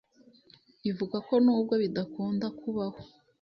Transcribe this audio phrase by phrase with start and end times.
[0.89, 2.99] ivuga ko nubwo bidakunda kubaho